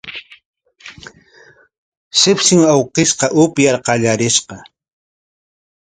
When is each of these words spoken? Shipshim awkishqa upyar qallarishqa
Shipshim 2.19 2.61
awkishqa 2.73 3.25
upyar 3.45 3.77
qallarishqa 3.91 4.55